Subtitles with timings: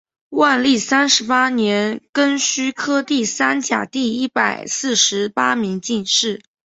[0.29, 6.41] 万历三十八年庚戌科第三甲第一百四十八名进士。